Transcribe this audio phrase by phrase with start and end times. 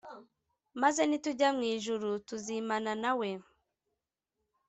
[0.81, 3.29] Maze, ni tujya mw ijuru, Tuzimana nawe